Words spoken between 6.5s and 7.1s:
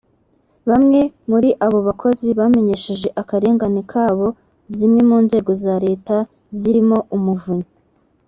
zirimo